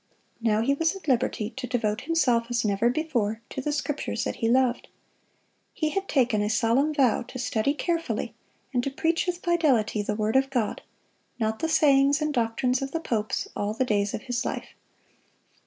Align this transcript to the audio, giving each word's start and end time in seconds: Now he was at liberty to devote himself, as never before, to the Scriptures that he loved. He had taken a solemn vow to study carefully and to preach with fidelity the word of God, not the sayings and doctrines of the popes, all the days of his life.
Now 0.41 0.63
he 0.63 0.73
was 0.73 0.95
at 0.95 1.07
liberty 1.07 1.51
to 1.51 1.67
devote 1.67 2.01
himself, 2.01 2.47
as 2.49 2.65
never 2.65 2.89
before, 2.89 3.39
to 3.51 3.61
the 3.61 3.71
Scriptures 3.71 4.23
that 4.23 4.37
he 4.37 4.49
loved. 4.49 4.87
He 5.75 5.89
had 5.89 6.07
taken 6.09 6.41
a 6.41 6.49
solemn 6.49 6.91
vow 6.91 7.21
to 7.27 7.37
study 7.37 7.75
carefully 7.75 8.33
and 8.73 8.83
to 8.83 8.89
preach 8.89 9.27
with 9.27 9.43
fidelity 9.43 10.01
the 10.01 10.15
word 10.15 10.35
of 10.35 10.49
God, 10.49 10.81
not 11.37 11.59
the 11.59 11.69
sayings 11.69 12.19
and 12.19 12.33
doctrines 12.33 12.81
of 12.81 12.93
the 12.93 12.99
popes, 12.99 13.47
all 13.55 13.75
the 13.75 13.85
days 13.85 14.15
of 14.15 14.23
his 14.23 14.43
life. 14.43 14.69